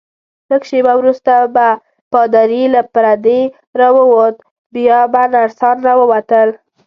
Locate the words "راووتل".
5.87-6.49